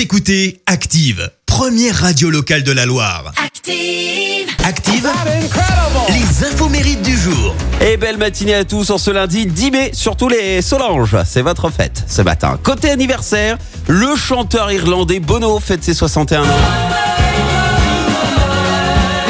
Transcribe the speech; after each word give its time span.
Vous 0.00 0.04
écoutez 0.04 0.62
Active, 0.64 1.30
première 1.44 1.94
radio 1.94 2.30
locale 2.30 2.62
de 2.62 2.72
la 2.72 2.86
Loire. 2.86 3.34
Active. 3.36 4.48
Active, 4.64 5.06
les 6.08 6.46
infos 6.46 6.70
mérites 6.70 7.02
du 7.02 7.14
jour. 7.14 7.54
Et 7.82 7.98
belle 7.98 8.16
matinée 8.16 8.54
à 8.54 8.64
tous 8.64 8.88
en 8.88 8.96
ce 8.96 9.10
lundi 9.10 9.44
10 9.44 9.70
mai, 9.70 9.90
surtout 9.92 10.30
les 10.30 10.62
Solanges. 10.62 11.18
C'est 11.26 11.42
votre 11.42 11.68
fête 11.68 12.02
ce 12.08 12.22
matin. 12.22 12.58
Côté 12.62 12.88
anniversaire, 12.88 13.58
le 13.88 14.16
chanteur 14.16 14.72
irlandais 14.72 15.20
Bono 15.20 15.60
fête 15.60 15.84
ses 15.84 15.92
61 15.92 16.44
ans. 16.44 16.46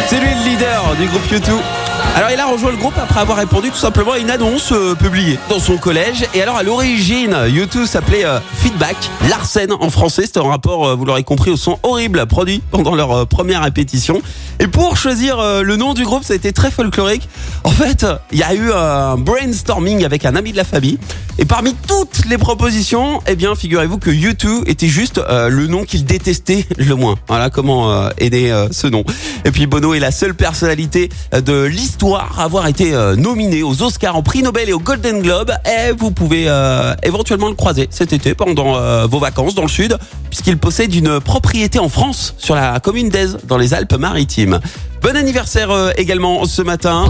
C'est 0.06 0.20
lui 0.20 0.28
le 0.28 0.50
leader 0.50 0.94
du 1.00 1.06
groupe 1.08 1.32
U2. 1.32 1.79
Alors 2.16 2.30
il 2.32 2.40
a 2.40 2.46
rejoint 2.46 2.72
le 2.72 2.76
groupe 2.76 2.98
après 2.98 3.20
avoir 3.20 3.38
répondu 3.38 3.70
tout 3.70 3.76
simplement 3.76 4.12
à 4.12 4.18
une 4.18 4.30
annonce 4.30 4.72
euh, 4.72 4.94
publiée 4.94 5.38
dans 5.48 5.60
son 5.60 5.78
collège. 5.78 6.26
Et 6.34 6.42
alors 6.42 6.56
à 6.56 6.64
l'origine, 6.64 7.32
U2 7.32 7.86
s'appelait 7.86 8.24
euh, 8.24 8.40
Feedback, 8.56 8.96
Larsen 9.28 9.72
en 9.72 9.90
français. 9.90 10.22
C'était 10.26 10.40
un 10.40 10.48
rapport, 10.48 10.88
euh, 10.88 10.94
vous 10.96 11.04
l'aurez 11.04 11.22
compris, 11.22 11.50
au 11.50 11.56
son 11.56 11.78
horrible 11.84 12.26
produit 12.26 12.62
pendant 12.72 12.96
leur 12.96 13.26
première 13.28 13.62
répétition. 13.62 14.20
Et 14.58 14.66
pour 14.66 14.96
choisir 14.96 15.62
le 15.62 15.76
nom 15.76 15.94
du 15.94 16.04
groupe, 16.04 16.22
ça 16.22 16.34
a 16.34 16.36
été 16.36 16.52
très 16.52 16.70
folklorique. 16.70 17.26
En 17.64 17.70
fait, 17.70 18.04
il 18.30 18.38
y 18.38 18.42
a 18.42 18.52
eu 18.52 18.70
un 18.72 19.16
brainstorming 19.16 20.04
avec 20.04 20.26
un 20.26 20.36
ami 20.36 20.52
de 20.52 20.58
la 20.58 20.64
famille. 20.64 20.98
Et 21.38 21.46
parmi 21.46 21.74
toutes 21.88 22.26
les 22.28 22.36
propositions, 22.36 23.22
eh 23.26 23.36
bien, 23.36 23.54
figurez-vous 23.54 23.96
que 23.96 24.10
U2 24.10 24.68
était 24.68 24.88
juste 24.88 25.18
le 25.26 25.66
nom 25.66 25.84
qu'il 25.84 26.04
détestait 26.04 26.66
le 26.76 26.94
moins. 26.94 27.14
Voilà 27.26 27.48
comment 27.48 28.10
est 28.18 28.28
né 28.28 28.52
ce 28.70 28.86
nom. 28.86 29.02
Et 29.46 29.50
puis 29.50 29.64
Bono 29.66 29.94
est 29.94 29.98
la 29.98 30.10
seule 30.10 30.34
personnalité 30.34 31.08
de 31.32 31.62
l'histoire 31.62 31.99
à 32.08 32.42
avoir 32.42 32.66
été 32.66 32.94
euh, 32.94 33.14
nominé 33.14 33.62
aux 33.62 33.82
Oscars, 33.82 34.16
au 34.16 34.22
prix 34.22 34.42
Nobel 34.42 34.68
et 34.68 34.72
au 34.72 34.78
Golden 34.78 35.20
Globe. 35.20 35.52
Et 35.66 35.92
vous 35.92 36.10
pouvez 36.10 36.44
euh, 36.48 36.94
éventuellement 37.02 37.48
le 37.48 37.54
croiser 37.54 37.88
cet 37.90 38.12
été 38.12 38.34
pendant 38.34 38.76
euh, 38.76 39.06
vos 39.06 39.18
vacances 39.18 39.54
dans 39.54 39.62
le 39.62 39.68
sud, 39.68 39.98
puisqu'il 40.30 40.56
possède 40.58 40.94
une 40.94 41.20
propriété 41.20 41.78
en 41.78 41.88
France, 41.88 42.34
sur 42.38 42.54
la 42.54 42.80
commune 42.80 43.10
d'Aise, 43.10 43.38
dans 43.44 43.58
les 43.58 43.74
Alpes-Maritimes. 43.74 44.60
Bon 45.02 45.16
anniversaire 45.16 45.70
euh, 45.70 45.90
également 45.96 46.44
ce 46.46 46.62
matin. 46.62 47.04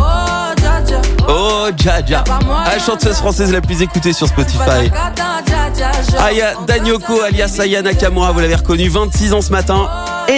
Oh, 1.28 1.68
Jaja, 1.76 2.24
la 2.66 2.78
chanteuse 2.78 3.16
française 3.16 3.52
la 3.52 3.60
plus 3.60 3.82
écoutée 3.82 4.12
sur 4.12 4.26
Spotify. 4.26 4.90
Aya 6.18 6.54
Danyoko 6.66 7.20
alias 7.22 7.56
Aya 7.60 7.82
Nakamura, 7.82 8.32
vous 8.32 8.40
l'avez 8.40 8.56
reconnu, 8.56 8.88
26 8.88 9.34
ans 9.34 9.40
ce 9.40 9.50
matin. 9.50 9.88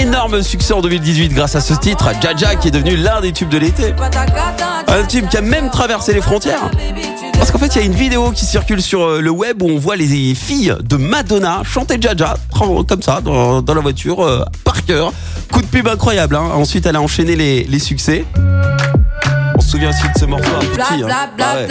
Énorme 0.01 0.43
succès 0.43 0.73
en 0.73 0.81
2018 0.81 1.35
grâce 1.35 1.55
à 1.55 1.61
ce 1.61 1.75
titre, 1.75 2.11
Jaja 2.21 2.57
qui 2.57 2.69
est 2.69 2.71
devenu 2.71 2.97
l'un 2.97 3.21
des 3.21 3.33
tubes 3.33 3.49
de 3.51 3.59
l'été. 3.59 3.95
Un 4.89 5.05
tube 5.05 5.29
qui 5.29 5.37
a 5.37 5.41
même 5.43 5.71
traversé 5.71 6.15
les 6.15 6.21
frontières. 6.23 6.71
Parce 7.35 7.51
qu'en 7.51 7.59
fait, 7.59 7.67
il 7.75 7.79
y 7.79 7.83
a 7.83 7.85
une 7.85 7.93
vidéo 7.95 8.31
qui 8.31 8.45
circule 8.47 8.81
sur 8.81 9.03
euh, 9.03 9.21
le 9.21 9.31
web 9.31 9.63
où 9.63 9.69
on 9.69 9.79
voit 9.79 9.97
les 9.97 10.35
filles 10.35 10.75
de 10.83 10.97
Madonna 10.97 11.63
chanter 11.65 11.97
Jaja, 12.01 12.37
comme 12.89 13.03
ça, 13.03 13.21
dans, 13.21 13.61
dans 13.63 13.75
la 13.75 13.81
voiture, 13.81 14.21
euh, 14.25 14.45
par 14.65 14.85
cœur. 14.85 15.13
Coup 15.53 15.61
de 15.61 15.67
pub 15.67 15.89
incroyable. 15.89 16.37
Hein. 16.37 16.51
Ensuite, 16.55 16.87
elle 16.87 16.97
a 16.97 17.01
enchaîné 17.01 17.35
les, 17.37 17.65
les 17.65 17.79
succès. 17.81 18.25
On 19.57 19.61
se 19.61 19.69
souvient 19.71 19.91
aussi 19.91 20.05
de 20.15 20.19
ce 20.19 20.25
morceau 20.25 20.51
petit. 20.73 21.03
hein. 21.03 21.07
Ah 21.41 21.55
ouais. 21.57 21.67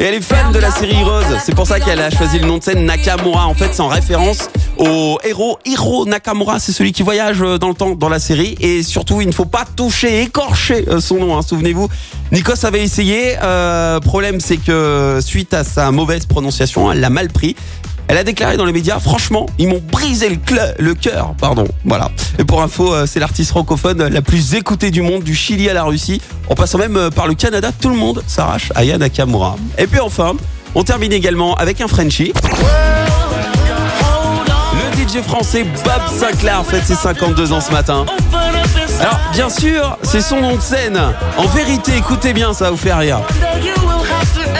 Et 0.00 0.04
elle 0.04 0.14
est 0.14 0.20
fan 0.20 0.52
de 0.52 0.58
la 0.58 0.70
série 0.70 0.96
Heroes. 1.00 1.22
C'est 1.44 1.54
pour 1.54 1.66
ça 1.66 1.80
qu'elle 1.80 2.00
a 2.00 2.10
choisi 2.10 2.38
le 2.38 2.46
nom 2.46 2.58
de 2.58 2.62
scène 2.62 2.84
Nakamura. 2.84 3.46
En 3.46 3.54
fait, 3.54 3.70
c'est 3.72 3.80
en 3.82 3.88
référence 3.88 4.48
au 4.78 5.18
héros 5.24 5.58
Hiro 5.64 6.06
Nakamura. 6.06 6.58
C'est 6.58 6.72
celui 6.72 6.92
qui 6.92 7.02
voyage 7.02 7.42
euh, 7.42 7.58
dans 7.58 7.68
le 7.68 7.74
temps 7.74 7.94
dans 7.94 8.08
la 8.08 8.18
série. 8.18 8.56
Et 8.60 8.82
surtout, 8.82 9.20
il 9.20 9.26
ne 9.26 9.32
faut 9.32 9.44
pas 9.44 9.64
toucher, 9.64 10.22
écorcher 10.22 10.84
euh, 10.88 11.00
son 11.00 11.16
nom. 11.16 11.36
hein. 11.36 11.42
Souvenez-vous, 11.42 11.88
Nikos 12.32 12.64
avait 12.64 12.82
essayé. 12.82 13.36
Euh, 13.42 14.00
problème, 14.00 14.40
c'est 14.40 14.56
que 14.56 15.18
suite 15.20 15.54
à 15.54 15.64
sa 15.64 15.90
mauvaise 15.90 16.26
prononciation, 16.26 16.90
elle 16.90 17.00
l'a 17.00 17.10
mal 17.10 17.28
pris. 17.28 17.56
Elle 18.06 18.18
a 18.18 18.24
déclaré 18.24 18.58
dans 18.58 18.66
les 18.66 18.72
médias, 18.72 19.00
franchement, 19.00 19.46
ils 19.58 19.66
m'ont 19.66 19.82
brisé 19.90 20.28
le, 20.28 20.94
cœur, 20.94 21.34
pardon. 21.40 21.66
Voilà. 21.86 22.10
Et 22.38 22.44
pour 22.44 22.62
info, 22.62 22.92
euh, 22.92 23.06
c'est 23.06 23.18
l'artiste 23.18 23.50
francophone 23.50 24.06
la 24.06 24.22
plus 24.22 24.54
écoutée 24.54 24.90
du 24.90 25.00
monde, 25.00 25.22
du 25.22 25.34
Chili 25.34 25.70
à 25.70 25.74
la 25.74 25.84
Russie, 25.84 26.20
en 26.50 26.54
passant 26.54 26.78
même 26.78 27.10
par 27.14 27.26
le 27.26 27.34
Canada. 27.34 27.70
Tout 27.72 27.88
le 27.88 27.96
monde 27.96 28.22
s'arrache 28.26 28.70
à 28.74 28.84
Nakamura. 28.84 29.56
Et 29.78 29.86
puis 29.86 30.00
enfin, 30.00 30.34
on 30.74 30.82
termine 30.82 31.12
également 31.12 31.54
avec 31.54 31.80
un 31.80 31.88
Frenchie. 31.88 32.32
DJ 35.14 35.22
français 35.22 35.64
Bob 35.84 36.02
Sinclair 36.18 36.64
fête 36.66 36.84
ses 36.86 36.94
52 36.96 37.52
ans 37.52 37.60
ce 37.60 37.70
matin. 37.70 38.04
Alors, 39.00 39.18
bien 39.32 39.48
sûr, 39.48 39.96
c'est 40.02 40.20
son 40.20 40.40
nom 40.40 40.56
de 40.56 40.60
scène. 40.60 41.00
En 41.36 41.46
vérité, 41.46 41.92
écoutez 41.96 42.32
bien, 42.32 42.52
ça 42.52 42.64
va 42.64 42.70
vous 42.72 42.76
faire 42.76 42.98
rire. 42.98 43.20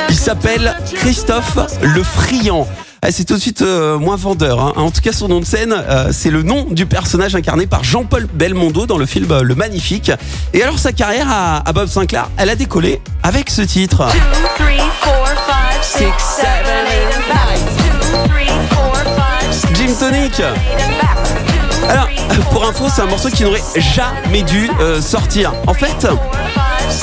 Il 0.08 0.14
s'appelle 0.14 0.76
Christophe 0.94 1.58
Le 1.82 2.02
Friand. 2.02 2.68
Ah, 3.02 3.10
C'est 3.10 3.24
tout 3.24 3.34
de 3.34 3.40
suite 3.40 3.62
euh, 3.62 3.98
moins 3.98 4.16
vendeur. 4.16 4.60
hein. 4.60 4.72
En 4.76 4.90
tout 4.90 5.00
cas, 5.00 5.12
son 5.12 5.28
nom 5.28 5.40
de 5.40 5.44
scène, 5.44 5.72
euh, 5.76 6.10
c'est 6.12 6.30
le 6.30 6.42
nom 6.42 6.66
du 6.70 6.86
personnage 6.86 7.34
incarné 7.34 7.66
par 7.66 7.82
Jean-Paul 7.82 8.26
Belmondo 8.32 8.86
dans 8.86 8.96
le 8.98 9.06
film 9.06 9.30
euh, 9.32 9.42
Le 9.42 9.54
Magnifique. 9.54 10.12
Et 10.52 10.62
alors, 10.62 10.78
sa 10.78 10.92
carrière 10.92 11.26
à, 11.30 11.68
à 11.68 11.72
Bob 11.72 11.88
Sinclair, 11.88 12.28
elle 12.36 12.50
a 12.50 12.54
décollé 12.56 13.00
avec 13.22 13.50
ce 13.50 13.62
titre. 13.62 14.04
Alors, 21.88 22.08
pour 22.50 22.62
info, 22.68 22.84
c'est 22.94 23.00
un 23.00 23.06
morceau 23.06 23.30
qui 23.30 23.42
n'aurait 23.42 23.62
jamais 23.94 24.42
dû 24.42 24.68
euh, 24.80 25.00
sortir. 25.00 25.54
En 25.66 25.72
fait, 25.72 26.06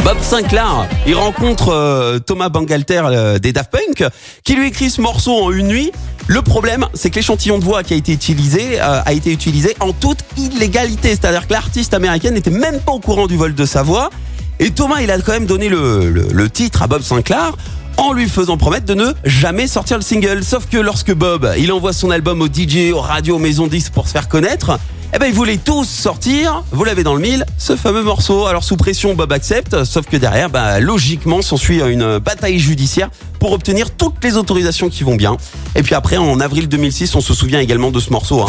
Bob 0.04 0.18
Sinclair, 0.22 0.88
il 1.08 1.16
rencontre 1.16 1.70
euh, 1.70 2.20
Thomas 2.20 2.50
Bangalter 2.50 3.02
euh, 3.06 3.40
des 3.40 3.54
Daft 3.54 3.72
Punk, 3.72 4.08
qui 4.44 4.54
lui 4.54 4.68
écrit 4.68 4.92
ce 4.92 5.02
morceau 5.02 5.32
en 5.32 5.52
une 5.52 5.68
nuit. 5.68 5.92
Le 6.28 6.44
problème, 6.44 6.86
c'est 6.94 7.10
que 7.10 7.16
l'échantillon 7.16 7.58
de 7.58 7.64
voix 7.64 7.82
qui 7.82 7.96
a 7.96 7.98
été 7.98 8.14
utilisé 8.14 8.80
a 8.80 9.12
été 9.12 9.32
utilisé 9.32 9.76
en 9.80 9.94
toute 9.94 10.20
illégalité, 10.38 11.10
c'est-à-dire 11.10 11.48
que 11.48 11.54
l'artiste 11.54 11.96
américaine 11.96 12.36
n'était 12.36 12.52
même 12.52 12.80
pas 12.82 12.92
au 12.92 13.00
courant 13.00 13.26
du 13.26 13.36
vol 13.36 13.56
de 13.56 13.66
sa 13.66 13.82
voix. 13.82 14.12
Et 14.60 14.70
Thomas, 14.70 15.02
il 15.02 15.10
a 15.10 15.20
quand 15.20 15.34
même 15.34 15.48
donné 15.48 15.70
le 15.70 16.50
titre 16.50 16.84
à 16.84 16.88
Bob 16.88 17.02
Sinclair 17.02 17.54
en 17.98 18.14
lui 18.14 18.28
faisant 18.28 18.58
promettre 18.58 18.86
de 18.86 18.94
ne 18.94 19.12
jamais 19.26 19.68
sortir 19.68 19.98
le 19.98 20.04
single. 20.04 20.44
Sauf 20.44 20.68
que 20.68 20.78
lorsque 20.78 21.14
Bob, 21.14 21.52
il 21.58 21.72
envoie 21.72 21.94
son 21.94 22.12
album 22.12 22.42
au 22.42 22.48
DJ, 22.48 22.92
aux 22.94 23.02
radios, 23.02 23.36
aux 23.36 23.40
maisons 23.40 23.68
10 23.68 23.90
pour 23.90 24.08
se 24.08 24.12
faire 24.12 24.28
connaître, 24.28 24.80
eh 25.14 25.20
ben, 25.20 25.26
ils 25.26 25.34
voulaient 25.34 25.58
tous 25.58 25.84
sortir, 25.84 26.64
vous 26.72 26.86
l'avez 26.86 27.04
dans 27.04 27.14
le 27.16 27.20
mille, 27.20 27.46
ce 27.58 27.76
fameux 27.76 28.02
morceau. 28.02 28.46
Alors, 28.48 28.64
sous 28.64 28.78
pression, 28.78 29.14
Bob 29.14 29.34
accepte, 29.34 29.84
sauf 29.84 30.06
que 30.06 30.16
derrière, 30.16 30.50
bah, 30.50 30.80
logiquement, 30.80 31.42
s'ensuit 31.42 31.82
une 31.82 32.18
bataille 32.20 32.60
judiciaire 32.60 33.10
pour 33.40 33.52
obtenir 33.52 33.92
toutes 33.92 34.24
les 34.24 34.38
autorisations 34.38 34.90
qui 34.90 35.04
vont 35.04 35.16
bien. 35.16 35.36
Et 35.76 35.84
puis 35.84 35.96
après, 35.96 36.16
en 36.16 36.40
avril 36.40 36.70
2006, 36.70 37.14
on 37.16 37.22
se 37.22 37.34
souvient 37.34 37.60
également 37.60 37.92
de 37.92 38.00
ce 38.00 38.10
morceau. 38.10 38.42
hein. 38.42 38.46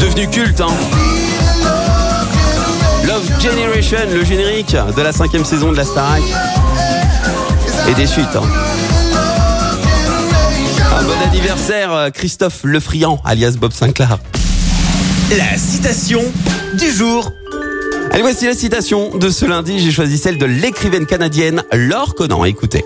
Devenu 0.00 0.28
culte, 0.28 0.60
hein. 0.60 0.66
Love 3.06 3.30
Generation, 3.40 3.98
le 4.12 4.24
générique 4.24 4.74
de 4.96 5.02
la 5.02 5.12
cinquième 5.12 5.44
saison 5.44 5.70
de 5.70 5.76
la 5.76 5.84
Starac. 5.84 6.22
Et 7.88 7.94
des 7.94 8.06
suites. 8.06 8.26
hein. 8.34 8.42
Un 10.98 11.02
bon 11.04 11.20
anniversaire, 11.28 11.92
euh, 11.92 12.10
Christophe 12.10 12.60
Lefriand, 12.64 13.20
alias 13.24 13.56
Bob 13.58 13.72
Sinclair. 13.72 14.18
La 15.36 15.58
citation 15.58 16.22
du 16.78 16.90
jour. 16.90 17.32
Allez, 18.10 18.22
voici 18.22 18.46
la 18.46 18.54
citation 18.54 19.16
de 19.16 19.28
ce 19.30 19.44
lundi. 19.44 19.80
J'ai 19.80 19.90
choisi 19.90 20.18
celle 20.18 20.38
de 20.38 20.46
l'écrivaine 20.46 21.06
canadienne 21.06 21.62
Laure 21.72 22.14
Conan. 22.14 22.44
Écoutez. 22.44 22.84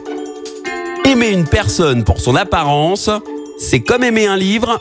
Aimer 1.05 1.28
une 1.28 1.47
personne 1.47 2.05
pour 2.05 2.20
son 2.20 2.34
apparence, 2.37 3.09
c'est 3.60 3.81
comme 3.81 4.05
aimer 4.05 4.26
un 4.26 4.37
livre 4.37 4.81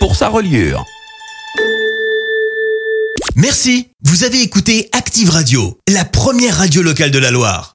pour 0.00 0.16
sa 0.16 0.28
reliure. 0.28 0.84
Merci. 3.36 3.88
Vous 4.02 4.24
avez 4.24 4.42
écouté 4.42 4.88
Active 4.92 5.30
Radio, 5.30 5.78
la 5.88 6.04
première 6.04 6.56
radio 6.56 6.82
locale 6.82 7.10
de 7.10 7.18
la 7.18 7.30
Loire. 7.30 7.74